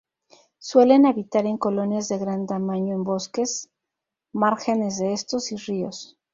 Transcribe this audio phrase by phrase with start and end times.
[0.57, 3.69] Suelen habitar en colonias de gran tamaño en bosques,
[4.33, 6.17] márgenes de estos y ríos.